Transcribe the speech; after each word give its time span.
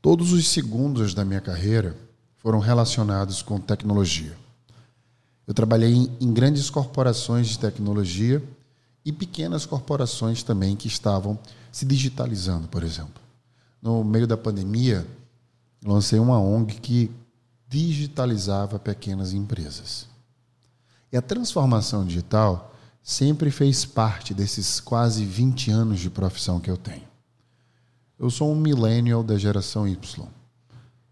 Todos 0.00 0.32
os 0.32 0.48
segundos 0.48 1.12
da 1.12 1.24
minha 1.24 1.40
carreira 1.40 1.96
foram 2.36 2.60
relacionados 2.60 3.42
com 3.42 3.58
tecnologia. 3.58 4.36
Eu 5.46 5.52
trabalhei 5.52 5.92
em, 6.20 6.32
grandes 6.32 6.70
corporações 6.70 7.48
de 7.48 7.58
tecnologia 7.58 8.42
e 9.04 9.12
pequenas 9.12 9.66
corporações 9.66 10.42
também 10.42 10.76
que 10.76 10.86
estavam 10.86 11.38
se 11.72 11.84
digitalizando, 11.84 12.68
por 12.68 12.84
exemplo. 12.84 13.20
No 13.82 14.04
meio 14.04 14.26
da 14.26 14.36
pandemia, 14.36 15.06
lancei 15.84 16.18
uma 16.20 16.38
ONG 16.38 16.74
que 16.74 17.10
digitalizava 17.66 18.78
pequenas 18.78 19.32
empresas. 19.32 20.06
E 21.10 21.16
a 21.16 21.22
transformação 21.22 22.04
digital 22.04 22.74
sempre 23.02 23.50
fez 23.50 23.84
parte 23.84 24.32
desses 24.32 24.78
quase 24.78 25.24
20 25.24 25.70
anos 25.70 25.98
de 25.98 26.10
profissão 26.10 26.60
que 26.60 26.70
eu 26.70 26.76
tenho. 26.76 27.07
Eu 28.18 28.30
sou 28.30 28.52
um 28.52 28.56
millennial 28.56 29.22
da 29.22 29.38
geração 29.38 29.86
Y. 29.86 30.26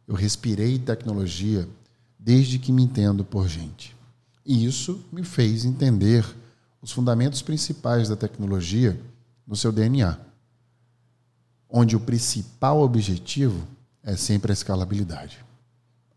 Eu 0.09 0.15
respirei 0.15 0.77
tecnologia 0.77 1.69
desde 2.19 2.59
que 2.59 2.73
me 2.73 2.83
entendo 2.83 3.25
por 3.25 3.47
gente. 3.47 3.97
E 4.45 4.65
isso 4.65 5.05
me 5.13 5.23
fez 5.23 5.65
entender 5.65 6.27
os 6.83 6.91
fundamentos 6.91 7.43
principais 7.43 8.09
da 8.09 8.17
tecnologia 8.17 9.01
no 9.47 9.55
seu 9.55 9.71
DNA, 9.71 10.19
onde 11.69 11.95
o 11.95 12.01
principal 12.01 12.81
objetivo 12.81 13.67
é 14.03 14.17
sempre 14.17 14.51
a 14.51 14.55
escalabilidade. 14.55 15.45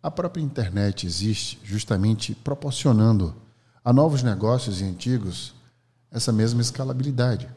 A 0.02 0.10
própria 0.10 0.42
internet 0.42 1.06
existe 1.06 1.60
justamente 1.64 2.34
proporcionando 2.34 3.36
a 3.84 3.94
novos 3.94 4.24
negócios 4.24 4.82
e 4.82 4.86
antigos 4.86 5.54
essa 6.10 6.32
mesma 6.32 6.62
escalabilidade. 6.62 7.48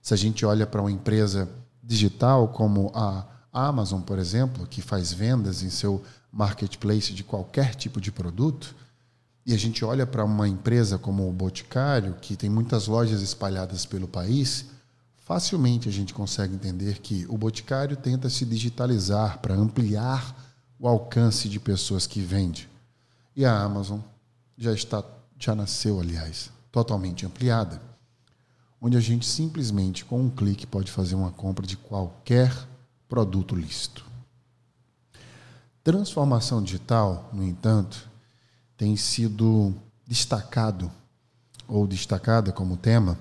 Se 0.00 0.14
a 0.14 0.16
gente 0.16 0.46
olha 0.46 0.66
para 0.66 0.80
uma 0.80 0.92
empresa 0.92 1.48
digital 1.86 2.48
como 2.48 2.90
a 2.94 3.24
Amazon, 3.52 4.00
por 4.02 4.18
exemplo, 4.18 4.66
que 4.66 4.82
faz 4.82 5.12
vendas 5.12 5.62
em 5.62 5.70
seu 5.70 6.02
marketplace 6.32 7.14
de 7.14 7.22
qualquer 7.22 7.74
tipo 7.74 8.00
de 8.00 8.10
produto, 8.10 8.74
e 9.46 9.54
a 9.54 9.56
gente 9.56 9.84
olha 9.84 10.06
para 10.06 10.24
uma 10.24 10.48
empresa 10.48 10.98
como 10.98 11.28
o 11.28 11.32
Boticário, 11.32 12.16
que 12.20 12.36
tem 12.36 12.50
muitas 12.50 12.88
lojas 12.88 13.22
espalhadas 13.22 13.86
pelo 13.86 14.08
país, 14.08 14.66
facilmente 15.18 15.88
a 15.88 15.92
gente 15.92 16.12
consegue 16.12 16.54
entender 16.54 16.98
que 16.98 17.24
o 17.28 17.38
Boticário 17.38 17.96
tenta 17.96 18.28
se 18.28 18.44
digitalizar 18.44 19.38
para 19.38 19.54
ampliar 19.54 20.34
o 20.78 20.88
alcance 20.88 21.48
de 21.48 21.60
pessoas 21.60 22.06
que 22.06 22.20
vende. 22.20 22.68
E 23.34 23.44
a 23.44 23.62
Amazon 23.62 24.00
já 24.58 24.72
está 24.72 25.02
já 25.38 25.54
nasceu, 25.54 26.00
aliás, 26.00 26.50
totalmente 26.72 27.26
ampliada, 27.26 27.80
onde 28.80 28.96
a 28.96 29.00
gente 29.00 29.26
simplesmente 29.26 30.04
com 30.04 30.20
um 30.20 30.30
clique 30.30 30.66
pode 30.66 30.90
fazer 30.90 31.14
uma 31.14 31.30
compra 31.30 31.66
de 31.66 31.76
qualquer 31.76 32.52
produto 33.08 33.54
lícito. 33.54 34.04
Transformação 35.82 36.62
digital, 36.62 37.30
no 37.32 37.44
entanto, 37.44 38.08
tem 38.76 38.96
sido 38.96 39.74
destacado 40.06 40.90
ou 41.66 41.86
destacada 41.86 42.52
como 42.52 42.76
tema 42.76 43.18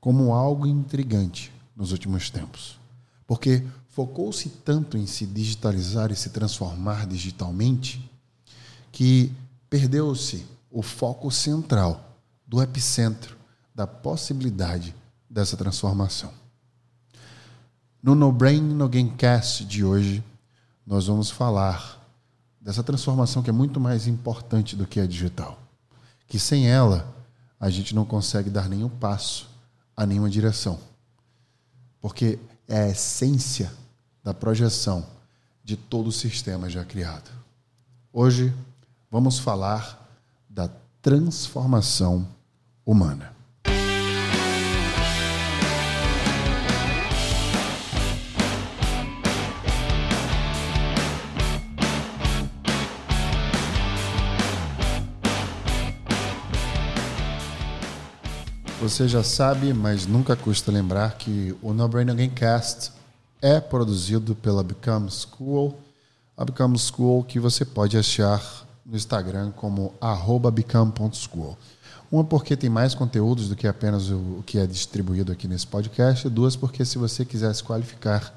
como 0.00 0.32
algo 0.32 0.66
intrigante 0.66 1.52
nos 1.74 1.90
últimos 1.90 2.30
tempos. 2.30 2.78
Porque 3.26 3.66
focou-se 3.88 4.48
tanto 4.48 4.96
em 4.96 5.06
se 5.06 5.26
digitalizar 5.26 6.12
e 6.12 6.16
se 6.16 6.30
transformar 6.30 7.06
digitalmente 7.06 8.08
que 8.92 9.32
perdeu-se 9.68 10.46
o 10.70 10.80
foco 10.80 11.30
central 11.30 12.16
do 12.46 12.62
epicentro 12.62 13.35
da 13.76 13.86
possibilidade 13.86 14.94
dessa 15.28 15.54
transformação. 15.54 16.32
No 18.02 18.14
No 18.14 18.32
Brain 18.32 18.62
No 18.62 18.88
Gamecast 18.88 19.66
de 19.66 19.84
hoje, 19.84 20.24
nós 20.86 21.08
vamos 21.08 21.30
falar 21.30 22.02
dessa 22.58 22.82
transformação 22.82 23.42
que 23.42 23.50
é 23.50 23.52
muito 23.52 23.78
mais 23.78 24.06
importante 24.06 24.74
do 24.74 24.86
que 24.86 24.98
a 24.98 25.06
digital. 25.06 25.58
Que 26.26 26.38
sem 26.38 26.66
ela, 26.66 27.14
a 27.60 27.68
gente 27.68 27.94
não 27.94 28.06
consegue 28.06 28.48
dar 28.48 28.66
nenhum 28.66 28.88
passo 28.88 29.46
a 29.94 30.06
nenhuma 30.06 30.30
direção. 30.30 30.80
Porque 32.00 32.38
é 32.66 32.84
a 32.84 32.88
essência 32.88 33.70
da 34.24 34.32
projeção 34.32 35.06
de 35.62 35.76
todo 35.76 36.06
o 36.06 36.12
sistema 36.12 36.70
já 36.70 36.82
criado. 36.82 37.30
Hoje, 38.10 38.54
vamos 39.10 39.38
falar 39.38 40.02
da 40.48 40.70
transformação 41.02 42.26
humana. 42.86 43.35
Você 58.86 59.08
já 59.08 59.24
sabe, 59.24 59.74
mas 59.74 60.06
nunca 60.06 60.36
custa 60.36 60.70
lembrar 60.70 61.18
que 61.18 61.52
o 61.60 61.72
No 61.72 61.88
Brain 61.88 62.08
Again 62.08 62.30
Cast 62.30 62.92
é 63.42 63.58
produzido 63.58 64.32
pela 64.36 64.62
Become 64.62 65.10
School, 65.10 65.76
a 66.36 66.44
Become 66.44 66.78
School 66.78 67.24
que 67.24 67.40
você 67.40 67.64
pode 67.64 67.98
achar 67.98 68.40
no 68.86 68.96
Instagram 68.96 69.50
como 69.50 69.92
become.school. 70.52 71.58
Uma 72.12 72.22
porque 72.22 72.56
tem 72.56 72.70
mais 72.70 72.94
conteúdos 72.94 73.48
do 73.48 73.56
que 73.56 73.66
apenas 73.66 74.08
o 74.08 74.44
que 74.46 74.56
é 74.56 74.68
distribuído 74.68 75.32
aqui 75.32 75.48
nesse 75.48 75.66
podcast, 75.66 76.28
duas 76.28 76.54
porque 76.54 76.84
se 76.84 76.96
você 76.96 77.24
quiser 77.24 77.52
se 77.56 77.64
qualificar, 77.64 78.32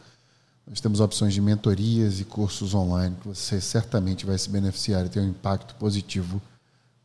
nós 0.66 0.82
temos 0.82 1.00
opções 1.00 1.36
de 1.36 1.42
mentorias 1.42 2.20
e 2.20 2.26
cursos 2.26 2.74
online 2.74 3.16
que 3.22 3.28
você 3.28 3.62
certamente 3.62 4.26
vai 4.26 4.38
se 4.40 4.50
beneficiar 4.50 5.06
e 5.06 5.10
ter 5.10 5.20
um 5.20 5.30
impacto 5.30 5.76
positivo 5.76 6.42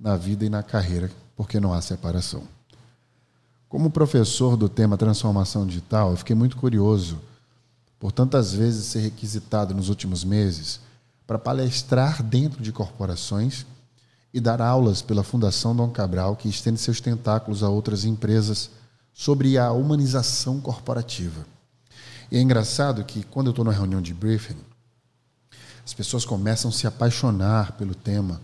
na 0.01 0.17
vida 0.17 0.47
e 0.47 0.49
na 0.49 0.63
carreira, 0.63 1.11
porque 1.37 1.61
não 1.61 1.75
há 1.75 1.83
separação. 1.83 2.55
Como 3.75 3.91
professor 3.91 4.57
do 4.57 4.69
tema 4.69 4.97
transformação 4.97 5.67
digital, 5.67 6.13
eu 6.13 6.17
fiquei 6.17 6.37
muito 6.37 6.57
curioso 6.57 7.21
por 7.99 8.13
tantas 8.13 8.55
vezes 8.55 8.87
ser 8.87 9.01
requisitado 9.01 9.75
nos 9.75 9.89
últimos 9.89 10.23
meses 10.23 10.79
para 11.27 11.41
palestrar 11.41 12.23
dentro 12.23 12.63
de 12.63 12.71
corporações 12.71 13.67
e 14.33 14.39
dar 14.39 14.63
aulas 14.63 15.03
pela 15.03 15.25
Fundação 15.25 15.75
Dom 15.75 15.91
Cabral, 15.91 16.37
que 16.37 16.49
estende 16.49 16.79
seus 16.79 17.01
tentáculos 17.01 17.65
a 17.65 17.69
outras 17.69 18.05
empresas 18.05 18.71
sobre 19.13 19.59
a 19.59 19.73
humanização 19.73 20.61
corporativa. 20.61 21.45
E 22.31 22.37
é 22.37 22.41
engraçado 22.41 23.03
que 23.03 23.25
quando 23.25 23.49
eu 23.49 23.51
estou 23.51 23.65
numa 23.65 23.75
reunião 23.75 24.01
de 24.01 24.15
briefing, 24.15 24.59
as 25.85 25.93
pessoas 25.93 26.25
começam 26.25 26.69
a 26.69 26.73
se 26.73 26.87
apaixonar 26.87 27.73
pelo 27.73 27.97
tema 27.97 28.41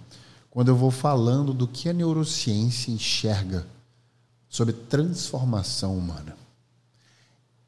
quando 0.50 0.72
eu 0.72 0.76
vou 0.76 0.90
falando 0.90 1.54
do 1.54 1.68
que 1.68 1.88
a 1.88 1.92
neurociência 1.92 2.90
enxerga 2.90 3.64
sobre 4.50 4.74
transformação 4.74 5.96
humana. 5.96 6.36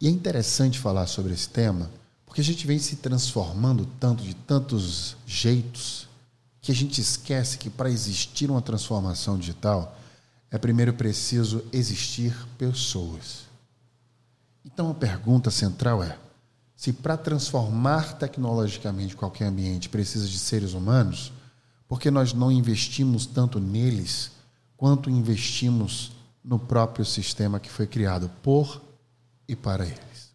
E 0.01 0.09
é 0.09 0.11
interessante 0.11 0.81
falar 0.81 1.07
sobre 1.07 1.33
esse 1.33 1.49
tema, 1.49 1.89
porque 2.27 2.41
a 2.41 2.45
gente 2.45 2.67
vem 2.67 2.79
se 2.81 2.97
transformando 2.97 3.87
tanto, 4.01 4.25
de 4.25 4.35
tantos 4.35 5.17
jeitos, 5.25 6.09
que 6.61 6.73
a 6.73 6.75
gente 6.75 7.01
esquece 7.01 7.57
que 7.57 7.71
para 7.71 7.89
existir 7.89 8.51
uma 8.51 8.61
transformação 8.61 9.39
digital, 9.39 9.97
é 10.51 10.59
primeiro 10.59 10.93
preciso 10.93 11.65
existir 11.73 12.35
pessoas. 12.59 13.47
Então 14.65 14.91
a 14.91 14.95
pergunta 14.95 15.51
central 15.51 16.03
é: 16.03 16.19
se 16.77 16.93
para 16.93 17.17
transformar 17.17 18.19
tecnologicamente 18.19 19.17
qualquer 19.17 19.47
ambiente 19.47 19.89
precisa 19.89 20.27
de 20.27 20.39
seres 20.39 20.73
humanos, 20.73 21.33
por 21.87 22.01
que 22.01 22.11
nós 22.11 22.33
não 22.33 22.51
investimos 22.51 23.25
tanto 23.25 23.61
neles 23.61 24.33
quanto 24.77 25.11
investimos 25.11 26.11
no 26.45 26.59
próprio 26.59 27.05
sistema 27.05 27.61
que 27.61 27.71
foi 27.71 27.87
criado 27.87 28.31
por 28.43 28.81
e 29.47 29.55
para 29.55 29.85
eles. 29.85 30.33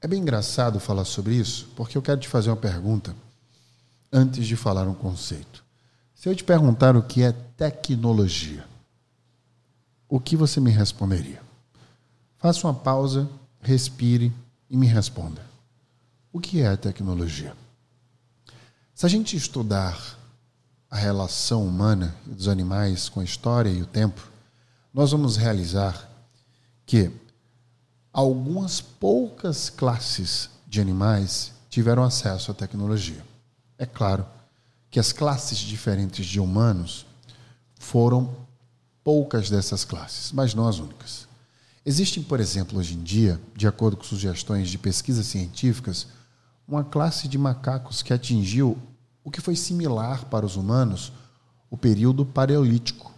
É 0.00 0.06
bem 0.06 0.20
engraçado 0.20 0.80
falar 0.80 1.04
sobre 1.04 1.34
isso, 1.34 1.68
porque 1.76 1.96
eu 1.96 2.02
quero 2.02 2.20
te 2.20 2.28
fazer 2.28 2.50
uma 2.50 2.56
pergunta 2.56 3.14
antes 4.12 4.46
de 4.46 4.56
falar 4.56 4.86
um 4.86 4.94
conceito. 4.94 5.64
Se 6.14 6.28
eu 6.28 6.34
te 6.34 6.44
perguntar 6.44 6.96
o 6.96 7.02
que 7.02 7.22
é 7.22 7.32
tecnologia, 7.32 8.64
o 10.08 10.20
que 10.20 10.36
você 10.36 10.60
me 10.60 10.70
responderia? 10.70 11.42
Faça 12.38 12.66
uma 12.66 12.74
pausa, 12.74 13.28
respire 13.60 14.32
e 14.68 14.76
me 14.76 14.86
responda. 14.86 15.44
O 16.32 16.40
que 16.40 16.60
é 16.60 16.76
tecnologia? 16.76 17.56
Se 18.94 19.06
a 19.06 19.08
gente 19.08 19.36
estudar 19.36 20.18
a 20.94 20.96
relação 20.96 21.66
humana 21.66 22.14
dos 22.24 22.46
animais 22.46 23.08
com 23.08 23.18
a 23.18 23.24
história 23.24 23.68
e 23.68 23.82
o 23.82 23.86
tempo, 23.86 24.30
nós 24.92 25.10
vamos 25.10 25.36
realizar 25.36 26.08
que 26.86 27.10
algumas 28.12 28.80
poucas 28.80 29.68
classes 29.68 30.50
de 30.68 30.80
animais 30.80 31.50
tiveram 31.68 32.04
acesso 32.04 32.52
à 32.52 32.54
tecnologia. 32.54 33.26
É 33.76 33.84
claro 33.84 34.24
que 34.88 35.00
as 35.00 35.10
classes 35.10 35.58
diferentes 35.58 36.26
de 36.26 36.38
humanos 36.38 37.04
foram 37.74 38.32
poucas 39.02 39.50
dessas 39.50 39.84
classes, 39.84 40.30
mas 40.30 40.54
não 40.54 40.68
as 40.68 40.78
únicas. 40.78 41.26
Existem, 41.84 42.22
por 42.22 42.38
exemplo, 42.38 42.78
hoje 42.78 42.94
em 42.94 43.02
dia, 43.02 43.40
de 43.56 43.66
acordo 43.66 43.96
com 43.96 44.04
sugestões 44.04 44.70
de 44.70 44.78
pesquisas 44.78 45.26
científicas, 45.26 46.06
uma 46.68 46.84
classe 46.84 47.26
de 47.26 47.36
macacos 47.36 48.00
que 48.00 48.12
atingiu 48.12 48.78
o 49.24 49.30
que 49.30 49.40
foi 49.40 49.56
similar 49.56 50.26
para 50.26 50.44
os 50.44 50.54
humanos 50.54 51.12
o 51.70 51.76
período 51.76 52.26
paleolítico. 52.26 53.10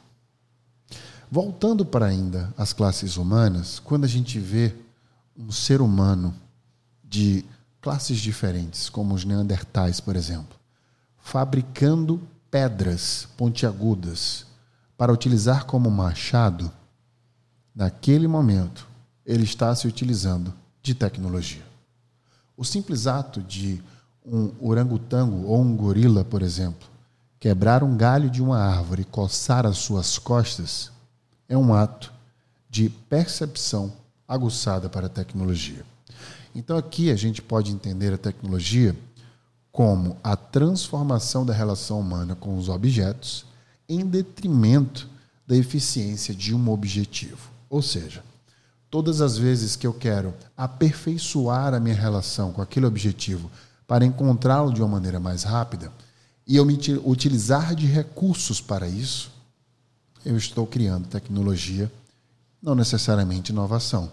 Voltando 1.31 1.85
para 1.85 2.07
ainda 2.07 2.55
as 2.57 2.73
classes 2.73 3.17
humanas, 3.17 3.81
quando 3.81 4.05
a 4.05 4.09
gente 4.09 4.39
vê 4.39 4.75
um 5.37 5.51
ser 5.51 5.83
humano 5.83 6.33
de 7.03 7.45
classes 7.83 8.19
diferentes, 8.19 8.89
como 8.89 9.15
os 9.15 9.25
neandertais, 9.25 10.01
por 10.01 10.15
exemplo, 10.17 10.57
fabricando 11.19 12.23
pedras 12.51 13.29
pontiagudas 13.37 14.47
para 14.97 15.13
utilizar 15.13 15.65
como 15.65 15.91
machado, 15.91 16.73
naquele 17.75 18.29
momento 18.29 18.87
ele 19.25 19.45
está 19.45 19.75
se 19.75 19.89
utilizando 19.89 20.55
de 20.81 20.95
tecnologia. 20.95 21.67
O 22.57 22.65
simples 22.65 23.07
ato 23.07 23.43
de 23.43 23.83
um 24.27 24.51
orangotango 24.61 25.47
ou 25.47 25.61
um 25.61 25.77
gorila, 25.77 26.25
por 26.25 26.43
exemplo, 26.43 26.89
quebrar 27.39 27.85
um 27.85 27.97
galho 27.97 28.29
de 28.29 28.43
uma 28.43 28.59
árvore 28.59 29.03
e 29.03 29.05
coçar 29.05 29.65
as 29.65 29.79
suas 29.79 30.19
costas 30.19 30.91
é 31.49 31.57
um 31.57 31.73
ato 31.73 32.13
de 32.69 32.89
percepção 32.89 33.93
aguçada 34.27 34.89
para 34.89 35.07
a 35.07 35.11
tecnologia. 35.11 35.85
Então 36.55 36.77
aqui 36.77 37.11
a 37.11 37.17
gente 37.17 37.41
pode 37.41 37.71
entender 37.71 38.13
a 38.13 38.19
tecnologia 38.19 38.97
como 39.71 40.17
a 40.25 40.35
transformação 40.35 41.47
da 41.47 41.53
relação 41.53 42.01
humana 42.01 42.35
com 42.35 42.57
os 42.57 42.69
objetos 42.69 43.45
em 43.89 44.05
detrimento 44.05 45.09
da 45.47 45.55
eficiência 45.55 46.35
de 46.35 46.55
um 46.55 46.71
objetivo. 46.71 47.51
Ou 47.71 47.83
seja, 47.83 48.25
todas 48.91 49.21
as 49.21 49.39
vezes 49.39 49.77
que 49.77 49.87
eu 49.87 49.93
quero 49.93 50.35
aperfeiçoar 50.57 51.75
a 51.75 51.79
minha 51.79 51.95
relação 51.95 52.53
com 52.53 52.63
aquele 52.63 52.87
objetivo 52.87 53.51
para 53.87 54.05
encontrá-lo 54.05 54.73
de 54.73 54.83
uma 54.83 54.89
maneira 54.89 55.21
mais 55.21 55.43
rápida, 55.43 55.93
e 56.47 56.57
eu 56.57 56.65
me 56.65 56.79
utilizar 57.05 57.75
de 57.75 57.87
recursos 57.87 58.61
para 58.61 58.89
isso, 58.89 59.31
eu 60.25 60.37
estou 60.37 60.67
criando 60.67 61.09
tecnologia, 61.09 61.91
não 62.61 62.75
necessariamente 62.75 63.53
inovação, 63.53 64.11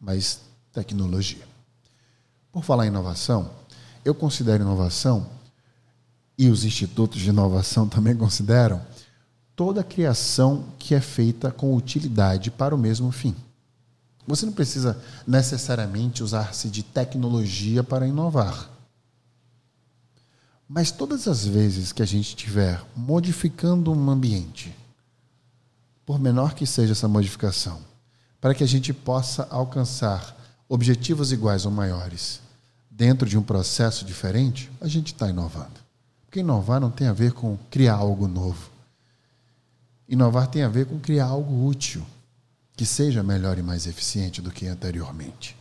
mas 0.00 0.40
tecnologia. 0.72 1.42
Por 2.50 2.64
falar 2.64 2.86
em 2.86 2.88
inovação, 2.88 3.50
eu 4.04 4.14
considero 4.14 4.62
inovação, 4.62 5.26
e 6.38 6.48
os 6.48 6.64
institutos 6.64 7.20
de 7.20 7.28
inovação 7.28 7.86
também 7.88 8.16
consideram, 8.16 8.80
toda 9.54 9.84
criação 9.84 10.64
que 10.78 10.94
é 10.94 11.00
feita 11.00 11.50
com 11.50 11.76
utilidade 11.76 12.50
para 12.50 12.74
o 12.74 12.78
mesmo 12.78 13.12
fim. 13.12 13.34
Você 14.26 14.46
não 14.46 14.52
precisa 14.52 15.00
necessariamente 15.26 16.22
usar-se 16.22 16.68
de 16.68 16.82
tecnologia 16.82 17.82
para 17.82 18.06
inovar. 18.06 18.71
Mas 20.74 20.90
todas 20.90 21.28
as 21.28 21.44
vezes 21.44 21.92
que 21.92 22.02
a 22.02 22.06
gente 22.06 22.28
estiver 22.28 22.82
modificando 22.96 23.92
um 23.92 24.08
ambiente, 24.08 24.74
por 26.06 26.18
menor 26.18 26.54
que 26.54 26.64
seja 26.64 26.92
essa 26.92 27.06
modificação, 27.06 27.78
para 28.40 28.54
que 28.54 28.64
a 28.64 28.66
gente 28.66 28.90
possa 28.90 29.46
alcançar 29.50 30.34
objetivos 30.66 31.30
iguais 31.30 31.66
ou 31.66 31.70
maiores 31.70 32.40
dentro 32.90 33.28
de 33.28 33.36
um 33.36 33.42
processo 33.42 34.02
diferente, 34.02 34.72
a 34.80 34.88
gente 34.88 35.08
está 35.08 35.28
inovando. 35.28 35.78
Porque 36.24 36.40
inovar 36.40 36.80
não 36.80 36.90
tem 36.90 37.06
a 37.06 37.12
ver 37.12 37.32
com 37.32 37.58
criar 37.70 37.96
algo 37.96 38.26
novo. 38.26 38.70
Inovar 40.08 40.46
tem 40.46 40.62
a 40.62 40.68
ver 40.68 40.86
com 40.86 40.98
criar 40.98 41.26
algo 41.26 41.66
útil, 41.66 42.02
que 42.74 42.86
seja 42.86 43.22
melhor 43.22 43.58
e 43.58 43.62
mais 43.62 43.86
eficiente 43.86 44.40
do 44.40 44.50
que 44.50 44.66
anteriormente. 44.66 45.54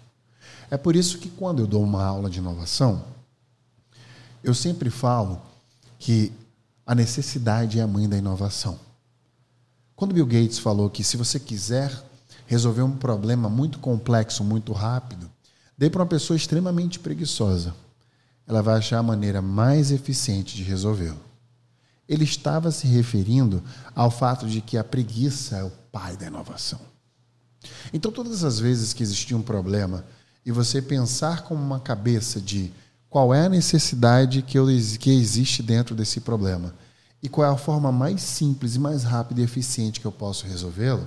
É 0.70 0.78
por 0.78 0.96
isso 0.96 1.18
que 1.18 1.30
quando 1.30 1.60
eu 1.60 1.68
dou 1.68 1.84
uma 1.84 2.02
aula 2.02 2.30
de 2.30 2.40
inovação, 2.40 3.04
eu 4.44 4.54
sempre 4.54 4.90
falo 4.90 5.42
que 6.00 6.32
a 6.86 6.96
necessidade 6.96 7.80
é 7.80 7.82
a 7.82 7.88
mãe 7.88 8.08
da 8.10 8.18
inovação. 8.18 8.80
Quando 9.96 10.14
Bill 10.14 10.26
Gates 10.26 10.60
falou 10.60 10.90
que 10.90 11.04
se 11.04 11.16
você 11.16 11.40
quiser 11.40 11.92
resolver 12.48 12.82
um 12.82 12.98
problema 12.98 13.50
muito 13.50 13.80
complexo, 13.80 14.44
muito 14.44 14.74
rápido, 14.74 15.30
dê 15.78 15.90
para 15.90 16.02
uma 16.02 16.08
pessoa 16.08 16.36
extremamente 16.36 17.00
preguiçosa. 17.00 17.74
Ela 18.46 18.62
vai 18.62 18.78
achar 18.78 19.00
a 19.00 19.04
maneira 19.04 19.42
mais 19.42 19.92
eficiente 19.92 20.56
de 20.56 20.64
resolvê-lo. 20.64 21.22
Ele 22.10 22.26
estava 22.26 22.70
se 22.72 22.88
referindo 22.88 23.64
ao 23.96 24.12
fato 24.12 24.48
de 24.48 24.60
que 24.60 24.78
a 24.78 24.84
preguiça 24.84 25.56
é 25.56 25.64
o 25.64 25.72
pai 25.92 26.18
da 26.18 26.28
inovação. 26.28 26.82
Então, 27.94 28.12
todas 28.12 28.44
as 28.44 28.60
vezes 28.60 28.92
que 28.92 29.02
existia 29.02 29.38
um 29.38 29.42
problema 29.42 30.04
e 30.46 30.52
você 30.52 30.82
pensar 30.82 31.44
com 31.44 31.56
uma 31.56 31.80
cabeça 31.80 32.42
de 32.42 32.72
qual 33.12 33.34
é 33.34 33.46
a 33.46 33.50
necessidade 33.50 34.42
que, 34.42 34.58
eu, 34.58 34.68
que 34.98 35.12
existe 35.12 35.62
dentro 35.62 35.94
desse 35.94 36.22
problema 36.22 36.74
e 37.22 37.28
qual 37.28 37.46
é 37.46 37.54
a 37.54 37.58
forma 37.58 37.92
mais 37.92 38.22
simples 38.22 38.78
mais 38.78 39.04
rápida 39.04 39.42
e 39.42 39.44
eficiente 39.44 40.00
que 40.00 40.08
eu 40.08 40.14
posso 40.14 40.48
resolvê-lo, 40.48 41.06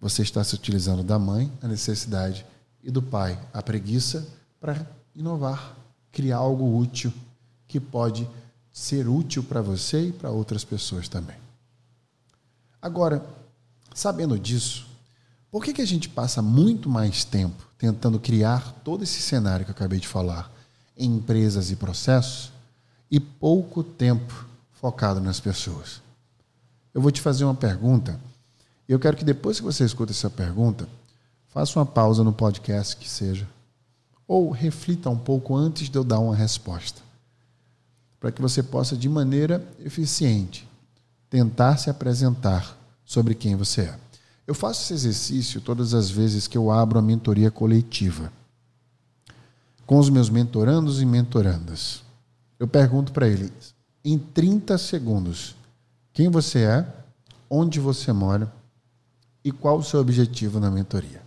você 0.00 0.22
está 0.22 0.44
se 0.44 0.54
utilizando 0.54 1.02
da 1.02 1.18
mãe, 1.18 1.52
a 1.60 1.66
necessidade, 1.66 2.46
e 2.84 2.90
do 2.90 3.02
pai, 3.02 3.36
a 3.52 3.60
preguiça, 3.60 4.26
para 4.60 4.86
inovar, 5.14 5.76
criar 6.12 6.36
algo 6.36 6.78
útil 6.78 7.12
que 7.66 7.80
pode 7.80 8.30
ser 8.72 9.08
útil 9.08 9.42
para 9.42 9.60
você 9.60 10.06
e 10.06 10.12
para 10.12 10.30
outras 10.30 10.64
pessoas 10.64 11.08
também. 11.08 11.36
Agora, 12.80 13.26
sabendo 13.92 14.38
disso, 14.38 14.86
por 15.50 15.64
que, 15.64 15.72
que 15.72 15.82
a 15.82 15.86
gente 15.86 16.08
passa 16.08 16.40
muito 16.40 16.88
mais 16.88 17.24
tempo 17.24 17.68
tentando 17.76 18.20
criar 18.20 18.72
todo 18.84 19.02
esse 19.02 19.20
cenário 19.20 19.66
que 19.66 19.72
eu 19.72 19.74
acabei 19.74 19.98
de 19.98 20.06
falar? 20.06 20.59
Em 21.00 21.16
empresas 21.16 21.70
e 21.70 21.76
processos 21.76 22.52
e 23.10 23.18
pouco 23.18 23.82
tempo 23.82 24.46
focado 24.70 25.18
nas 25.18 25.40
pessoas. 25.40 26.02
Eu 26.92 27.00
vou 27.00 27.10
te 27.10 27.20
fazer 27.20 27.44
uma 27.44 27.54
pergunta. 27.54 28.20
Eu 28.86 29.00
quero 29.00 29.16
que 29.16 29.24
depois 29.24 29.58
que 29.58 29.64
você 29.64 29.84
escuta 29.84 30.12
essa 30.12 30.28
pergunta, 30.28 30.86
faça 31.48 31.78
uma 31.78 31.86
pausa 31.86 32.22
no 32.22 32.32
podcast 32.32 32.96
que 32.96 33.08
seja, 33.08 33.48
ou 34.28 34.50
reflita 34.50 35.08
um 35.08 35.18
pouco 35.18 35.56
antes 35.56 35.88
de 35.88 35.96
eu 35.96 36.04
dar 36.04 36.18
uma 36.18 36.36
resposta, 36.36 37.00
para 38.20 38.30
que 38.30 38.42
você 38.42 38.62
possa 38.62 38.96
de 38.96 39.08
maneira 39.08 39.66
eficiente 39.80 40.68
tentar 41.30 41.78
se 41.78 41.88
apresentar 41.88 42.76
sobre 43.04 43.34
quem 43.34 43.56
você 43.56 43.82
é. 43.82 43.98
Eu 44.46 44.54
faço 44.54 44.82
esse 44.82 44.92
exercício 44.92 45.60
todas 45.60 45.94
as 45.94 46.10
vezes 46.10 46.46
que 46.46 46.58
eu 46.58 46.70
abro 46.70 46.98
a 46.98 47.02
mentoria 47.02 47.50
coletiva 47.50 48.30
com 49.90 49.98
os 49.98 50.08
meus 50.08 50.30
mentorandos 50.30 51.02
e 51.02 51.04
mentorandas. 51.04 52.04
Eu 52.60 52.68
pergunto 52.68 53.10
para 53.10 53.26
eles, 53.26 53.74
em 54.04 54.16
30 54.16 54.78
segundos, 54.78 55.56
quem 56.12 56.28
você 56.28 56.60
é, 56.60 56.86
onde 57.50 57.80
você 57.80 58.12
mora 58.12 58.52
e 59.44 59.50
qual 59.50 59.78
o 59.78 59.82
seu 59.82 59.98
objetivo 59.98 60.60
na 60.60 60.70
mentoria. 60.70 61.20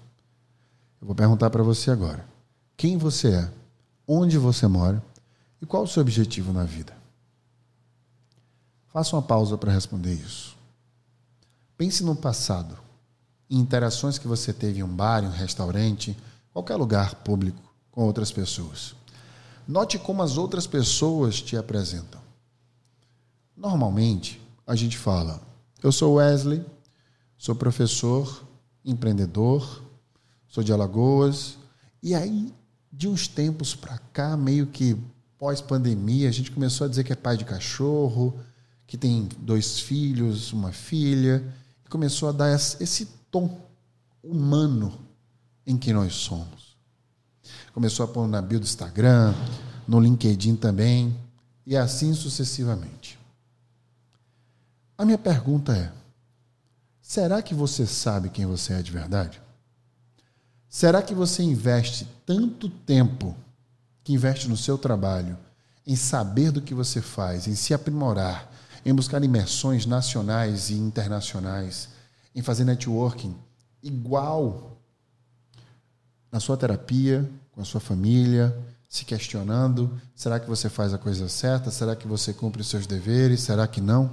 Eu 1.01 1.07
vou 1.07 1.13
perguntar 1.13 1.49
para 1.49 1.61
você 1.61 1.91
agora. 1.91 2.25
Quem 2.77 2.95
você 2.95 3.33
é, 3.33 3.51
onde 4.07 4.37
você 4.37 4.65
mora 4.65 5.03
e 5.61 5.65
qual 5.65 5.83
o 5.83 5.87
seu 5.87 5.99
objetivo 5.99 6.53
na 6.53 6.63
vida. 6.63 6.95
Faça 8.87 9.13
uma 9.13 9.21
pausa 9.21 9.57
para 9.57 9.73
responder 9.73 10.13
isso. 10.13 10.55
Pense 11.75 12.01
no 12.01 12.15
passado, 12.15 12.77
em 13.49 13.59
interações 13.59 14.17
que 14.17 14.25
você 14.25 14.53
teve 14.53 14.79
em 14.79 14.83
um 14.83 14.95
bar, 14.95 15.21
em 15.21 15.27
um 15.27 15.31
restaurante, 15.31 16.17
qualquer 16.53 16.77
lugar 16.77 17.15
público 17.15 17.72
com 17.93 18.03
outras 18.03 18.31
pessoas. 18.31 18.95
Note 19.65 19.97
como 19.97 20.21
as 20.21 20.37
outras 20.37 20.67
pessoas 20.67 21.39
te 21.39 21.55
apresentam. 21.55 22.19
Normalmente, 23.55 24.41
a 24.67 24.75
gente 24.75 24.97
fala: 24.97 25.39
Eu 25.81 25.91
sou 25.91 26.15
Wesley, 26.15 26.65
sou 27.37 27.55
professor, 27.55 28.43
empreendedor, 28.83 29.81
sou 30.49 30.63
de 30.63 30.73
Alagoas. 30.73 31.57
E 32.01 32.13
aí, 32.13 32.53
de 32.91 33.07
uns 33.07 33.27
tempos 33.27 33.73
para 33.73 33.97
cá, 34.11 34.35
meio 34.35 34.67
que 34.67 34.97
pós-pandemia, 35.37 36.27
a 36.27 36.31
gente 36.31 36.51
começou 36.51 36.85
a 36.85 36.89
dizer 36.89 37.03
que 37.03 37.13
é 37.13 37.15
pai 37.15 37.37
de 37.37 37.45
cachorro, 37.45 38.37
que 38.85 38.97
tem 38.97 39.29
dois 39.39 39.79
filhos, 39.79 40.51
uma 40.51 40.71
filha, 40.71 41.43
e 41.85 41.89
começou 41.89 42.27
a 42.27 42.31
dar 42.31 42.53
esse 42.53 43.05
tom 43.31 43.57
humano 44.21 44.99
em 45.65 45.77
que 45.77 45.93
nós 45.93 46.13
somos 46.15 46.72
começou 47.73 48.05
a 48.05 48.07
pôr 48.07 48.27
na 48.27 48.41
bio 48.41 48.59
do 48.59 48.63
Instagram, 48.63 49.33
no 49.87 49.99
LinkedIn 49.99 50.55
também, 50.55 51.19
e 51.65 51.75
assim 51.75 52.13
sucessivamente. 52.13 53.19
A 54.97 55.03
minha 55.03 55.17
pergunta 55.17 55.75
é: 55.75 55.91
será 57.01 57.41
que 57.41 57.53
você 57.53 57.85
sabe 57.85 58.29
quem 58.29 58.45
você 58.45 58.73
é 58.73 58.81
de 58.81 58.91
verdade? 58.91 59.41
Será 60.69 61.01
que 61.01 61.13
você 61.13 61.43
investe 61.43 62.07
tanto 62.25 62.69
tempo 62.69 63.35
que 64.03 64.13
investe 64.13 64.47
no 64.47 64.57
seu 64.57 64.77
trabalho 64.77 65.37
em 65.85 65.95
saber 65.95 66.51
do 66.51 66.61
que 66.61 66.73
você 66.73 67.01
faz, 67.01 67.47
em 67.47 67.55
se 67.55 67.73
aprimorar, 67.73 68.51
em 68.85 68.93
buscar 68.93 69.23
imersões 69.23 69.85
nacionais 69.85 70.69
e 70.69 70.75
internacionais, 70.75 71.89
em 72.35 72.41
fazer 72.41 72.63
networking 72.63 73.35
igual 73.81 74.77
na 76.31 76.39
sua 76.39 76.57
terapia, 76.57 77.29
com 77.53 77.61
a 77.61 77.65
sua 77.65 77.79
família, 77.79 78.55
se 78.89 79.05
questionando: 79.05 79.99
será 80.15 80.39
que 80.39 80.47
você 80.47 80.69
faz 80.69 80.93
a 80.93 80.97
coisa 80.97 81.29
certa? 81.29 81.71
Será 81.71 81.95
que 81.95 82.07
você 82.07 82.33
cumpre 82.33 82.61
os 82.61 82.67
seus 82.67 82.85
deveres? 82.85 83.41
Será 83.41 83.67
que 83.67 83.81
não? 83.81 84.11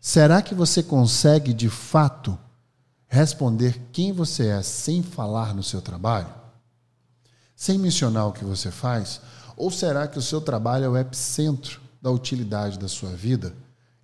Será 0.00 0.42
que 0.42 0.54
você 0.54 0.82
consegue 0.82 1.52
de 1.52 1.70
fato 1.70 2.38
responder 3.06 3.80
quem 3.92 4.12
você 4.12 4.48
é 4.48 4.62
sem 4.62 5.02
falar 5.02 5.54
no 5.54 5.62
seu 5.62 5.80
trabalho? 5.80 6.32
Sem 7.54 7.78
mencionar 7.78 8.26
o 8.26 8.32
que 8.32 8.44
você 8.44 8.70
faz? 8.70 9.20
Ou 9.56 9.70
será 9.70 10.08
que 10.08 10.18
o 10.18 10.22
seu 10.22 10.40
trabalho 10.40 10.84
é 10.84 10.88
o 10.88 10.96
epicentro 10.96 11.80
da 12.00 12.10
utilidade 12.10 12.78
da 12.78 12.88
sua 12.88 13.10
vida 13.10 13.54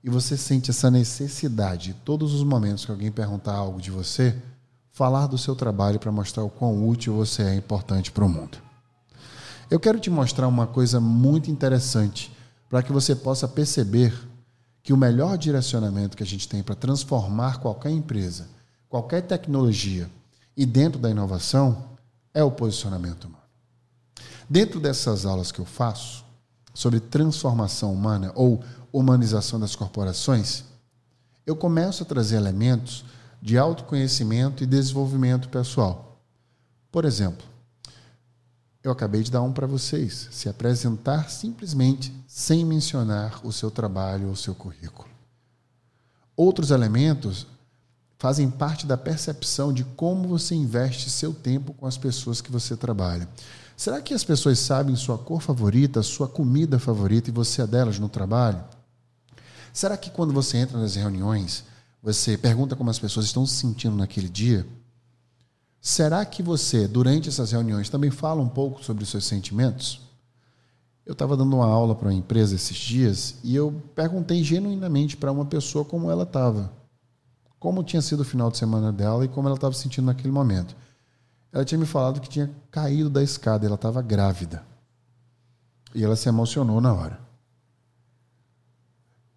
e 0.02 0.08
você 0.08 0.36
sente 0.36 0.70
essa 0.70 0.90
necessidade, 0.90 1.94
todos 2.04 2.32
os 2.32 2.44
momentos 2.44 2.84
que 2.84 2.90
alguém 2.90 3.10
perguntar 3.10 3.54
algo 3.54 3.80
de 3.80 3.90
você, 3.90 4.40
falar 4.98 5.28
do 5.28 5.38
seu 5.38 5.54
trabalho 5.54 6.00
para 6.00 6.10
mostrar 6.10 6.42
o 6.42 6.50
quão 6.50 6.88
útil 6.88 7.14
você 7.14 7.44
é 7.44 7.54
importante 7.54 8.10
para 8.10 8.24
o 8.24 8.28
mundo? 8.28 8.58
Eu 9.70 9.78
quero 9.78 10.00
te 10.00 10.10
mostrar 10.10 10.48
uma 10.48 10.66
coisa 10.66 10.98
muito 10.98 11.48
interessante 11.52 12.36
para 12.68 12.82
que 12.82 12.92
você 12.92 13.14
possa 13.14 13.46
perceber 13.46 14.12
que 14.82 14.92
o 14.92 14.96
melhor 14.96 15.38
direcionamento 15.38 16.16
que 16.16 16.22
a 16.24 16.26
gente 16.26 16.48
tem 16.48 16.64
para 16.64 16.74
transformar 16.74 17.60
qualquer 17.60 17.90
empresa, 17.90 18.48
qualquer 18.88 19.22
tecnologia 19.22 20.10
e 20.56 20.66
dentro 20.66 20.98
da 20.98 21.08
inovação 21.08 21.90
é 22.34 22.42
o 22.42 22.50
posicionamento 22.50 23.26
humano. 23.26 23.44
Dentro 24.50 24.80
dessas 24.80 25.24
aulas 25.24 25.52
que 25.52 25.60
eu 25.60 25.64
faço 25.64 26.24
sobre 26.74 26.98
transformação 26.98 27.92
humana 27.92 28.32
ou 28.34 28.64
humanização 28.92 29.60
das 29.60 29.76
corporações, 29.76 30.64
eu 31.46 31.54
começo 31.54 32.02
a 32.02 32.06
trazer 32.06 32.34
elementos 32.34 33.04
de 33.40 33.56
autoconhecimento 33.56 34.62
e 34.62 34.66
desenvolvimento 34.66 35.48
pessoal. 35.48 36.20
Por 36.90 37.04
exemplo, 37.04 37.46
eu 38.82 38.92
acabei 38.92 39.22
de 39.22 39.30
dar 39.30 39.42
um 39.42 39.52
para 39.52 39.66
vocês, 39.66 40.28
se 40.30 40.48
apresentar 40.48 41.30
simplesmente 41.30 42.12
sem 42.26 42.64
mencionar 42.64 43.40
o 43.44 43.52
seu 43.52 43.70
trabalho 43.70 44.28
ou 44.28 44.36
seu 44.36 44.54
currículo. 44.54 45.08
Outros 46.36 46.70
elementos 46.70 47.46
fazem 48.18 48.50
parte 48.50 48.86
da 48.86 48.96
percepção 48.96 49.72
de 49.72 49.84
como 49.84 50.28
você 50.28 50.54
investe 50.54 51.10
seu 51.10 51.32
tempo 51.32 51.72
com 51.74 51.86
as 51.86 51.96
pessoas 51.96 52.40
que 52.40 52.50
você 52.50 52.76
trabalha. 52.76 53.28
Será 53.76 54.00
que 54.00 54.12
as 54.12 54.24
pessoas 54.24 54.58
sabem 54.58 54.96
sua 54.96 55.16
cor 55.16 55.40
favorita, 55.40 56.02
sua 56.02 56.26
comida 56.26 56.78
favorita 56.78 57.30
e 57.30 57.32
você 57.32 57.62
é 57.62 57.66
delas 57.66 57.98
no 57.98 58.08
trabalho? 58.08 58.64
Será 59.72 59.96
que 59.96 60.10
quando 60.10 60.32
você 60.32 60.56
entra 60.56 60.78
nas 60.78 60.96
reuniões, 60.96 61.62
você 62.02 62.38
pergunta 62.38 62.76
como 62.76 62.90
as 62.90 62.98
pessoas 62.98 63.26
estão 63.26 63.44
se 63.44 63.56
sentindo 63.56 63.96
naquele 63.96 64.28
dia? 64.28 64.66
Será 65.80 66.24
que 66.24 66.42
você, 66.42 66.86
durante 66.86 67.28
essas 67.28 67.52
reuniões, 67.52 67.88
também 67.88 68.10
fala 68.10 68.42
um 68.42 68.48
pouco 68.48 68.84
sobre 68.84 69.04
os 69.04 69.10
seus 69.10 69.24
sentimentos? 69.24 70.00
Eu 71.04 71.12
estava 71.12 71.36
dando 71.36 71.56
uma 71.56 71.66
aula 71.66 71.94
para 71.94 72.08
uma 72.08 72.14
empresa 72.14 72.54
esses 72.54 72.76
dias 72.76 73.36
e 73.42 73.56
eu 73.56 73.82
perguntei 73.94 74.42
genuinamente 74.44 75.16
para 75.16 75.32
uma 75.32 75.46
pessoa 75.46 75.84
como 75.84 76.10
ela 76.10 76.24
estava. 76.24 76.70
Como 77.58 77.82
tinha 77.82 78.02
sido 78.02 78.20
o 78.20 78.24
final 78.24 78.50
de 78.50 78.58
semana 78.58 78.92
dela 78.92 79.24
e 79.24 79.28
como 79.28 79.48
ela 79.48 79.56
estava 79.56 79.74
se 79.74 79.82
sentindo 79.82 80.04
naquele 80.04 80.30
momento. 80.30 80.76
Ela 81.50 81.64
tinha 81.64 81.78
me 81.78 81.86
falado 81.86 82.20
que 82.20 82.28
tinha 82.28 82.50
caído 82.70 83.08
da 83.08 83.22
escada, 83.22 83.64
ela 83.64 83.74
estava 83.74 84.02
grávida. 84.02 84.62
E 85.94 86.04
ela 86.04 86.14
se 86.14 86.28
emocionou 86.28 86.80
na 86.80 86.92
hora. 86.92 87.27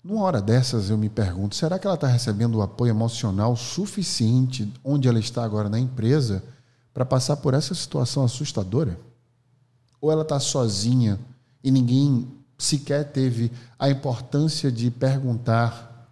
Numa 0.04 0.22
hora 0.22 0.42
dessas, 0.42 0.90
eu 0.90 0.98
me 0.98 1.10
pergunto: 1.10 1.56
será 1.56 1.78
que 1.78 1.86
ela 1.86 1.96
está 1.96 2.08
recebendo 2.08 2.56
o 2.56 2.62
apoio 2.62 2.90
emocional 2.90 3.56
suficiente 3.56 4.72
onde 4.84 5.08
ela 5.08 5.20
está 5.20 5.44
agora 5.44 5.70
na 5.70 5.80
empresa 5.80 6.44
para 6.94 7.06
passar 7.06 7.38
por 7.38 7.54
essa 7.54 7.76
situação 7.76 8.24
assustadora? 8.24 9.00
Ou 10.02 10.12
ela 10.12 10.24
está 10.24 10.40
sozinha 10.40 11.20
e 11.64 11.70
ninguém 11.70 12.28
sequer 12.58 13.12
teve 13.12 13.52
a 13.78 13.90
importância 13.90 14.72
de 14.72 14.90
perguntar 14.90 16.10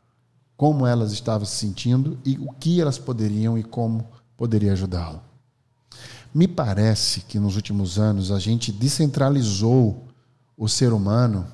como 0.56 0.86
elas 0.86 1.12
estavam 1.12 1.46
se 1.46 1.56
sentindo 1.56 2.20
e 2.24 2.38
o 2.38 2.52
que 2.52 2.80
elas 2.80 3.00
poderiam 3.00 3.58
e 3.58 3.64
como 3.64 4.06
poderia 4.38 4.74
ajudá-la? 4.74 5.24
Me 6.32 6.48
parece 6.48 7.22
que 7.22 7.40
nos 7.40 7.56
últimos 7.56 7.98
anos 7.98 8.32
a 8.32 8.38
gente 8.38 8.72
descentralizou 8.72 10.08
o 10.56 10.68
ser 10.68 10.94
humano 10.94 11.48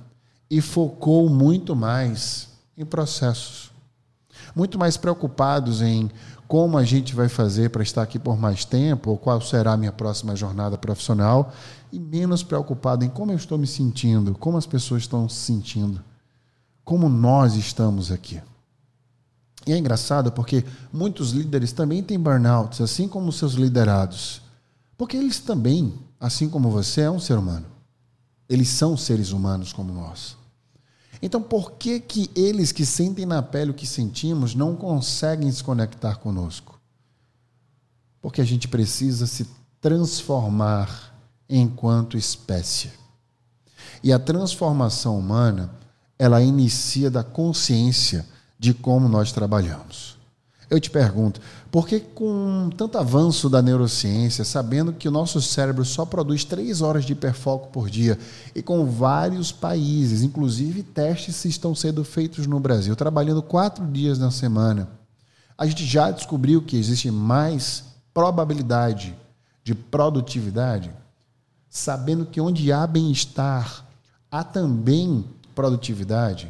e 0.56 0.62
focou 0.62 1.30
muito 1.30 1.76
mais 1.76 2.48
em 2.78 2.86
processos. 2.86 3.74
Muito 4.56 4.80
mais 4.80 4.96
preocupados 4.96 5.82
em 5.82 6.10
como 6.48 6.78
a 6.78 6.86
gente 6.86 7.14
vai 7.14 7.28
fazer 7.28 7.72
para 7.72 7.84
estar 7.84 8.02
aqui 8.02 8.18
por 8.18 8.38
mais 8.38 8.64
tempo, 8.64 9.10
ou 9.10 9.18
qual 9.18 9.42
será 9.42 9.74
a 9.74 9.78
minha 9.78 9.92
próxima 9.92 10.34
jornada 10.34 10.78
profissional, 10.78 11.52
e 11.92 12.00
menos 12.00 12.42
preocupado 12.42 13.04
em 13.04 13.10
como 13.10 13.34
eu 13.34 13.36
estou 13.36 13.58
me 13.58 13.68
sentindo, 13.68 14.34
como 14.36 14.58
as 14.58 14.66
pessoas 14.66 15.02
estão 15.02 15.28
se 15.28 15.42
sentindo, 15.42 16.02
como 16.86 17.10
nós 17.10 17.56
estamos 17.56 18.10
aqui. 18.10 18.42
E 19.68 19.74
é 19.74 19.78
engraçado 19.78 20.32
porque 20.32 20.64
muitos 20.94 21.32
líderes 21.32 21.74
também 21.74 22.02
têm 22.02 22.18
burnouts, 22.18 22.80
assim 22.80 23.10
como 23.10 23.30
seus 23.34 23.56
liderados. 23.56 24.42
Porque 24.98 25.18
eles 25.18 25.38
também, 25.42 25.94
assim 26.18 26.48
como 26.48 26.70
você, 26.70 27.02
é 27.02 27.12
um 27.12 27.20
ser 27.20 27.38
humano. 27.38 27.66
Eles 28.48 28.70
são 28.70 28.96
seres 28.96 29.34
humanos 29.34 29.74
como 29.74 29.92
nós. 29.92 30.45
Então, 31.22 31.41
por 31.41 31.74
que 31.74 32.00
que 32.00 32.29
eles 32.36 32.72
que 32.72 32.86
sentem 32.86 33.25
na 33.25 33.41
pele 33.41 33.72
o 33.72 33.74
que 33.75 33.88
sentimos 33.88 34.53
não 34.53 34.75
conseguem 34.75 35.51
se 35.51 35.63
conectar 35.63 36.17
conosco? 36.17 36.79
Porque 38.22 38.41
a 38.41 38.45
gente 38.45 38.67
precisa 38.67 39.27
se 39.27 39.48
transformar 39.79 41.15
enquanto 41.50 42.17
espécie. 42.17 42.91
E 44.03 44.12
a 44.12 44.19
transformação 44.19 45.17
humana, 45.17 45.72
ela 46.17 46.41
inicia 46.41 47.10
da 47.10 47.24
consciência 47.24 48.25
de 48.57 48.74
como 48.74 49.07
nós 49.07 49.31
trabalhamos. 49.31 50.17
Eu 50.69 50.79
te 50.79 50.89
pergunto, 50.89 51.39
por 51.75 51.89
que 51.89 52.00
com 52.00 52.70
tanto 52.77 52.98
avanço 52.98 53.50
da 53.50 53.62
neurociência, 53.62 54.46
sabendo 54.46 54.94
que 54.94 55.10
o 55.10 55.12
nosso 55.12 55.41
cérebro 55.41 55.84
só 55.84 56.05
produz 56.05 56.46
três 56.46 56.82
horas 56.82 57.03
de 57.03 57.12
hiperfoco 57.12 57.67
por 57.67 57.89
dia, 57.89 58.17
e 58.55 58.62
com 58.62 58.86
vários 58.86 59.51
países, 59.51 60.22
inclusive 60.22 60.84
testes 60.84 61.44
estão 61.44 61.75
sendo 61.75 62.05
feitos 62.05 62.48
no 62.48 62.62
Brasil, 62.62 62.96
trabalhando 62.96 63.44
quatro 63.44 63.86
dias 63.88 64.17
na 64.17 64.32
semana, 64.32 64.88
a 65.58 65.65
gente 65.65 65.86
já 65.86 66.12
descobriu 66.12 66.62
que 66.62 66.77
existe 66.77 67.12
mais 67.12 67.84
probabilidade 68.13 69.13
de 69.62 69.75
produtividade, 69.75 70.89
sabendo 71.70 72.25
que 72.25 72.39
onde 72.39 72.72
há 72.72 72.88
bem-estar, 72.88 73.86
há 74.32 74.46
também 74.46 75.25
produtividade, 75.53 76.50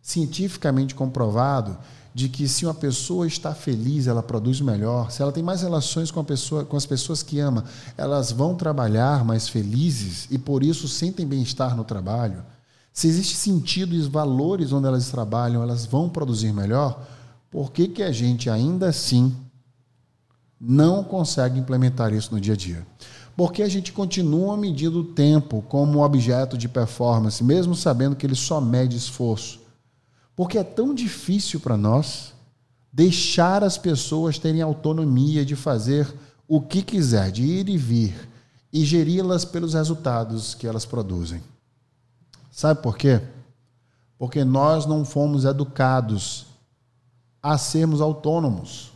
cientificamente 0.00 0.94
comprovado 0.94 1.76
de 2.14 2.28
que 2.28 2.46
se 2.46 2.66
uma 2.66 2.74
pessoa 2.74 3.26
está 3.26 3.54
feliz, 3.54 4.06
ela 4.06 4.22
produz 4.22 4.60
melhor. 4.60 5.10
Se 5.10 5.22
ela 5.22 5.32
tem 5.32 5.42
mais 5.42 5.62
relações 5.62 6.10
com, 6.10 6.20
a 6.20 6.24
pessoa, 6.24 6.64
com 6.64 6.76
as 6.76 6.84
pessoas 6.84 7.22
que 7.22 7.38
ama, 7.38 7.64
elas 7.96 8.30
vão 8.30 8.54
trabalhar 8.54 9.24
mais 9.24 9.48
felizes 9.48 10.28
e 10.30 10.36
por 10.36 10.62
isso 10.62 10.86
sentem 10.86 11.26
bem-estar 11.26 11.74
no 11.74 11.84
trabalho. 11.84 12.42
Se 12.92 13.06
existe 13.08 13.36
sentido 13.36 13.94
e 13.94 14.02
valores 14.02 14.72
onde 14.72 14.86
elas 14.86 15.08
trabalham, 15.08 15.62
elas 15.62 15.86
vão 15.86 16.10
produzir 16.10 16.52
melhor. 16.52 17.02
Por 17.50 17.72
que, 17.72 17.88
que 17.88 18.02
a 18.02 18.12
gente 18.12 18.50
ainda 18.50 18.88
assim 18.88 19.34
não 20.60 21.02
consegue 21.02 21.58
implementar 21.58 22.12
isso 22.12 22.34
no 22.34 22.40
dia 22.40 22.52
a 22.52 22.56
dia? 22.56 22.86
Porque 23.34 23.62
a 23.62 23.68
gente 23.68 23.92
continua 23.92 24.58
medindo 24.58 25.00
o 25.00 25.04
tempo 25.04 25.64
como 25.66 26.04
objeto 26.04 26.58
de 26.58 26.68
performance, 26.68 27.42
mesmo 27.42 27.74
sabendo 27.74 28.14
que 28.14 28.26
ele 28.26 28.34
só 28.34 28.60
mede 28.60 28.96
esforço. 28.96 29.61
Porque 30.34 30.58
é 30.58 30.64
tão 30.64 30.94
difícil 30.94 31.60
para 31.60 31.76
nós 31.76 32.32
deixar 32.92 33.64
as 33.64 33.78
pessoas 33.78 34.38
terem 34.38 34.60
autonomia 34.60 35.44
de 35.44 35.56
fazer 35.56 36.12
o 36.46 36.60
que 36.60 36.82
quiser, 36.82 37.30
de 37.30 37.42
ir 37.42 37.68
e 37.68 37.78
vir, 37.78 38.28
e 38.72 38.84
geri-las 38.84 39.44
pelos 39.44 39.74
resultados 39.74 40.54
que 40.54 40.66
elas 40.66 40.84
produzem. 40.84 41.42
Sabe 42.50 42.82
por 42.82 42.96
quê? 42.96 43.20
Porque 44.18 44.44
nós 44.44 44.84
não 44.86 45.04
fomos 45.04 45.44
educados 45.44 46.46
a 47.42 47.56
sermos 47.56 48.00
autônomos. 48.00 48.92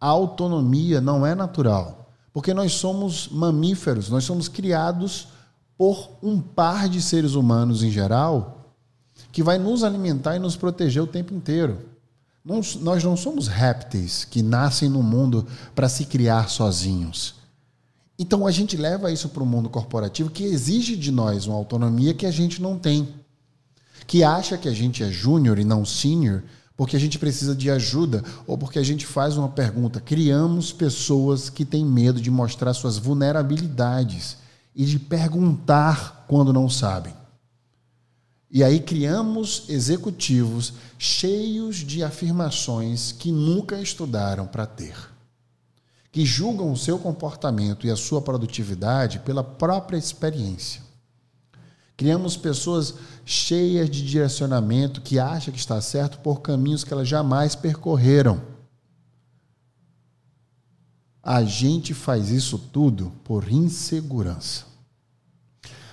A 0.00 0.06
autonomia 0.06 1.00
não 1.00 1.26
é 1.26 1.34
natural, 1.34 2.10
porque 2.32 2.54
nós 2.54 2.72
somos 2.72 3.28
mamíferos, 3.28 4.08
nós 4.08 4.24
somos 4.24 4.48
criados 4.48 5.28
por 5.76 6.10
um 6.22 6.40
par 6.40 6.88
de 6.88 7.02
seres 7.02 7.34
humanos 7.34 7.82
em 7.82 7.90
geral 7.90 8.59
que 9.32 9.42
vai 9.42 9.58
nos 9.58 9.84
alimentar 9.84 10.36
e 10.36 10.38
nos 10.38 10.56
proteger 10.56 11.02
o 11.02 11.06
tempo 11.06 11.34
inteiro. 11.34 11.78
Nós 12.44 13.04
não 13.04 13.16
somos 13.16 13.48
répteis 13.48 14.24
que 14.24 14.42
nascem 14.42 14.88
no 14.88 15.02
mundo 15.02 15.46
para 15.74 15.88
se 15.88 16.06
criar 16.06 16.48
sozinhos. 16.48 17.34
Então 18.18 18.46
a 18.46 18.50
gente 18.50 18.76
leva 18.76 19.12
isso 19.12 19.28
para 19.28 19.42
o 19.42 19.46
mundo 19.46 19.68
corporativo 19.68 20.30
que 20.30 20.44
exige 20.44 20.96
de 20.96 21.10
nós 21.10 21.46
uma 21.46 21.56
autonomia 21.56 22.14
que 22.14 22.26
a 22.26 22.30
gente 22.30 22.60
não 22.60 22.78
tem. 22.78 23.08
Que 24.06 24.24
acha 24.24 24.58
que 24.58 24.68
a 24.68 24.74
gente 24.74 25.02
é 25.02 25.10
júnior 25.10 25.58
e 25.58 25.64
não 25.64 25.84
sênior 25.84 26.42
porque 26.80 26.96
a 26.96 26.98
gente 26.98 27.18
precisa 27.18 27.54
de 27.54 27.70
ajuda 27.70 28.24
ou 28.46 28.56
porque 28.56 28.78
a 28.78 28.82
gente 28.82 29.04
faz 29.04 29.36
uma 29.36 29.50
pergunta. 29.50 30.00
Criamos 30.00 30.72
pessoas 30.72 31.50
que 31.50 31.62
têm 31.62 31.84
medo 31.84 32.18
de 32.18 32.30
mostrar 32.30 32.72
suas 32.72 32.96
vulnerabilidades 32.96 34.38
e 34.74 34.86
de 34.86 34.98
perguntar 34.98 36.24
quando 36.26 36.54
não 36.54 36.70
sabem. 36.70 37.12
E 38.52 38.64
aí 38.64 38.80
criamos 38.80 39.68
executivos 39.68 40.72
cheios 40.98 41.76
de 41.76 42.02
afirmações 42.02 43.12
que 43.12 43.30
nunca 43.30 43.80
estudaram 43.80 44.44
para 44.44 44.66
ter, 44.66 44.96
que 46.10 46.26
julgam 46.26 46.72
o 46.72 46.76
seu 46.76 46.98
comportamento 46.98 47.86
e 47.86 47.90
a 47.92 47.96
sua 47.96 48.20
produtividade 48.20 49.20
pela 49.20 49.44
própria 49.44 49.96
experiência. 49.96 50.82
Criamos 51.96 52.36
pessoas 52.36 52.94
cheias 53.24 53.88
de 53.88 54.04
direcionamento 54.04 55.00
que 55.00 55.20
acham 55.20 55.54
que 55.54 55.60
está 55.60 55.80
certo 55.80 56.18
por 56.18 56.40
caminhos 56.40 56.82
que 56.82 56.92
elas 56.92 57.06
jamais 57.06 57.54
percorreram. 57.54 58.42
A 61.22 61.44
gente 61.44 61.94
faz 61.94 62.30
isso 62.30 62.58
tudo 62.58 63.12
por 63.22 63.48
insegurança. 63.52 64.64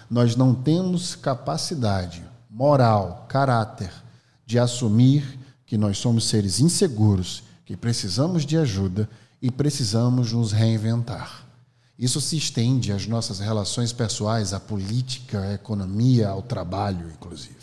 Nós 0.10 0.36
não 0.36 0.56
temos 0.56 1.14
capacidade 1.14 2.24
moral, 2.58 3.28
caráter, 3.30 3.94
de 4.44 4.58
assumir 4.58 5.38
que 5.64 5.78
nós 5.78 6.00
somos 6.00 6.28
seres 6.28 6.60
inseguros, 6.60 7.44
que 7.64 7.78
precisamos 7.78 8.44
de 8.44 8.58
ajuda 8.58 9.08
e 9.40 9.52
precisamos 9.52 10.32
nos 10.32 10.52
reinventar. 10.54 11.46
Isso 12.00 12.20
se 12.20 12.36
estende 12.36 12.92
às 12.92 13.06
nossas 13.06 13.38
relações 13.38 13.94
pessoais, 13.94 14.54
à 14.54 14.60
política, 14.60 15.40
à 15.40 15.54
economia, 15.54 16.30
ao 16.30 16.42
trabalho, 16.42 17.12
inclusive. 17.12 17.56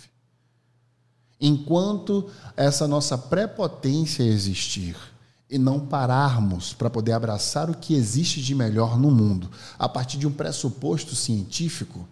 Enquanto 1.40 2.30
essa 2.56 2.86
nossa 2.86 3.18
prepotência 3.18 4.22
existir 4.22 4.96
e 5.50 5.58
não 5.58 5.80
pararmos 5.80 6.72
para 6.72 6.88
poder 6.88 7.12
abraçar 7.12 7.68
o 7.68 7.76
que 7.76 7.94
existe 7.94 8.40
de 8.40 8.54
melhor 8.54 8.96
no 8.96 9.10
mundo, 9.10 9.50
a 9.76 9.88
partir 9.88 10.18
de 10.18 10.26
um 10.26 10.32
pressuposto 10.32 11.16
científico, 11.16 12.08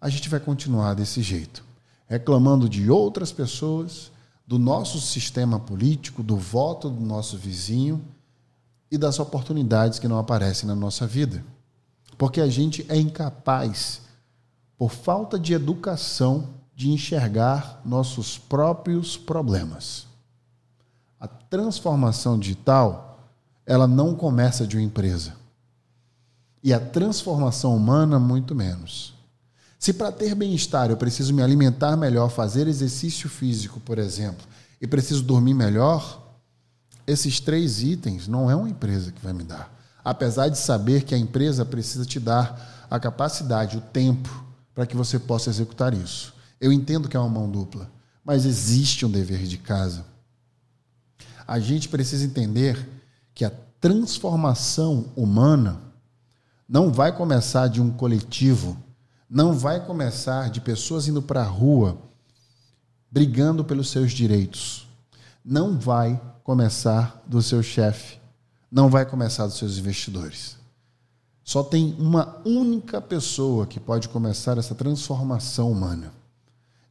a 0.00 0.08
gente 0.08 0.28
vai 0.28 0.38
continuar 0.38 0.94
desse 0.94 1.20
jeito 1.20 1.73
reclamando 2.14 2.68
de 2.68 2.88
outras 2.88 3.32
pessoas, 3.32 4.12
do 4.46 4.56
nosso 4.56 5.00
sistema 5.00 5.58
político, 5.58 6.22
do 6.22 6.36
voto 6.36 6.88
do 6.88 7.00
nosso 7.00 7.36
vizinho 7.36 8.04
e 8.88 8.96
das 8.96 9.18
oportunidades 9.18 9.98
que 9.98 10.06
não 10.06 10.16
aparecem 10.16 10.68
na 10.68 10.76
nossa 10.76 11.08
vida. 11.08 11.44
Porque 12.16 12.40
a 12.40 12.46
gente 12.46 12.86
é 12.88 12.96
incapaz, 12.96 14.02
por 14.78 14.92
falta 14.92 15.36
de 15.36 15.54
educação, 15.54 16.50
de 16.72 16.88
enxergar 16.88 17.80
nossos 17.84 18.38
próprios 18.38 19.16
problemas. 19.16 20.06
A 21.18 21.26
transformação 21.26 22.38
digital, 22.38 23.18
ela 23.66 23.88
não 23.88 24.14
começa 24.14 24.64
de 24.64 24.76
uma 24.76 24.84
empresa. 24.84 25.34
E 26.62 26.72
a 26.72 26.78
transformação 26.78 27.76
humana, 27.76 28.20
muito 28.20 28.54
menos. 28.54 29.13
Se 29.84 29.92
para 29.92 30.10
ter 30.10 30.34
bem-estar 30.34 30.88
eu 30.88 30.96
preciso 30.96 31.34
me 31.34 31.42
alimentar 31.42 31.94
melhor, 31.94 32.30
fazer 32.30 32.66
exercício 32.66 33.28
físico, 33.28 33.78
por 33.80 33.98
exemplo, 33.98 34.46
e 34.80 34.86
preciso 34.86 35.22
dormir 35.22 35.52
melhor, 35.52 36.38
esses 37.06 37.38
três 37.38 37.82
itens 37.82 38.26
não 38.26 38.50
é 38.50 38.56
uma 38.56 38.70
empresa 38.70 39.12
que 39.12 39.22
vai 39.22 39.34
me 39.34 39.44
dar. 39.44 39.70
Apesar 40.02 40.48
de 40.48 40.56
saber 40.56 41.02
que 41.02 41.14
a 41.14 41.18
empresa 41.18 41.66
precisa 41.66 42.06
te 42.06 42.18
dar 42.18 42.86
a 42.90 42.98
capacidade, 42.98 43.76
o 43.76 43.82
tempo, 43.82 44.30
para 44.74 44.86
que 44.86 44.96
você 44.96 45.18
possa 45.18 45.50
executar 45.50 45.92
isso. 45.92 46.32
Eu 46.58 46.72
entendo 46.72 47.06
que 47.06 47.14
é 47.18 47.20
uma 47.20 47.28
mão 47.28 47.50
dupla, 47.50 47.90
mas 48.24 48.46
existe 48.46 49.04
um 49.04 49.10
dever 49.10 49.42
de 49.42 49.58
casa. 49.58 50.06
A 51.46 51.58
gente 51.58 51.90
precisa 51.90 52.24
entender 52.24 52.88
que 53.34 53.44
a 53.44 53.52
transformação 53.82 55.12
humana 55.14 55.78
não 56.66 56.90
vai 56.90 57.14
começar 57.14 57.68
de 57.68 57.82
um 57.82 57.90
coletivo 57.90 58.82
não 59.28 59.52
vai 59.52 59.84
começar 59.84 60.50
de 60.50 60.60
pessoas 60.60 61.08
indo 61.08 61.22
para 61.22 61.40
a 61.40 61.46
rua 61.46 61.98
brigando 63.10 63.64
pelos 63.64 63.90
seus 63.90 64.12
direitos. 64.12 64.86
Não 65.44 65.78
vai 65.78 66.20
começar 66.42 67.22
do 67.26 67.40
seu 67.40 67.62
chefe. 67.62 68.18
Não 68.70 68.88
vai 68.88 69.06
começar 69.06 69.46
dos 69.46 69.56
seus 69.56 69.78
investidores. 69.78 70.56
Só 71.44 71.62
tem 71.62 71.94
uma 71.98 72.40
única 72.44 73.00
pessoa 73.00 73.66
que 73.66 73.78
pode 73.78 74.08
começar 74.08 74.58
essa 74.58 74.74
transformação 74.74 75.70
humana 75.70 76.12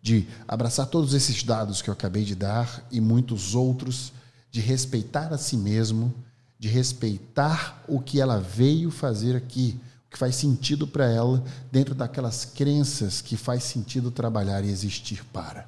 de 0.03 0.27
abraçar 0.45 0.88
todos 0.88 1.13
esses 1.13 1.43
dados 1.43 1.81
que 1.81 1.89
eu 1.89 1.93
acabei 1.93 2.25
de 2.25 2.36
dar 2.36 2.86
e 2.91 2.99
muitos 2.99 3.55
outros, 3.55 4.12
de 4.51 4.60
respeitar 4.60 5.34
a 5.34 5.38
si 5.38 5.55
mesmo, 5.55 6.13
de 6.60 6.67
respeitar 6.67 7.81
o 7.88 8.01
que 8.01 8.19
ela 8.19 8.38
veio 8.38 8.91
fazer 8.91 9.34
aqui, 9.34 9.79
que 10.13 10.19
faz 10.19 10.36
sentido 10.36 10.86
para 10.86 11.12
ela 11.12 11.43
dentro 11.71 11.95
daquelas 11.95 12.45
crenças 12.45 13.19
que 13.19 13.36
faz 13.36 13.63
sentido 13.63 14.12
trabalhar 14.12 14.63
e 14.63 14.69
existir 14.69 15.26
para. 15.26 15.67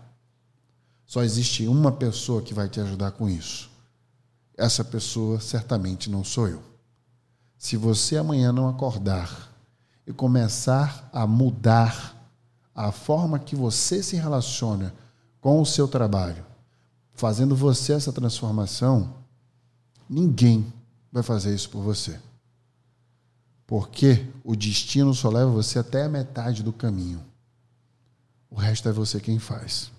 Só 1.03 1.23
existe 1.23 1.67
uma 1.67 1.91
pessoa 1.91 2.43
que 2.43 2.53
vai 2.53 2.69
te 2.69 2.79
ajudar 2.79 3.13
com 3.13 3.27
isso. 3.27 3.71
Essa 4.55 4.83
pessoa 4.83 5.39
certamente 5.39 6.11
não 6.11 6.23
sou 6.23 6.47
eu. 6.47 6.61
Se 7.57 7.75
você 7.75 8.17
amanhã 8.17 8.51
não 8.51 8.69
acordar 8.69 9.51
e 10.05 10.13
começar 10.13 11.09
a 11.11 11.25
mudar 11.25 12.15
a 12.75 12.91
forma 12.91 13.39
que 13.39 13.55
você 13.55 14.03
se 14.03 14.15
relaciona 14.15 14.93
com 15.41 15.59
o 15.59 15.65
seu 15.65 15.87
trabalho, 15.87 16.45
fazendo 17.15 17.55
você 17.55 17.93
essa 17.93 18.13
transformação, 18.13 19.15
ninguém 20.07 20.71
vai 21.11 21.23
fazer 21.23 21.55
isso 21.55 21.67
por 21.71 21.81
você. 21.81 22.19
Porque 23.67 24.27
o 24.43 24.55
destino 24.55 25.13
só 25.13 25.29
leva 25.29 25.49
você 25.49 25.79
até 25.79 26.03
a 26.03 26.09
metade 26.09 26.61
do 26.61 26.71
caminho. 26.71 27.23
O 28.49 28.55
resto 28.55 28.87
é 28.87 28.91
você 28.91 29.19
quem 29.19 29.39
faz. 29.39 29.91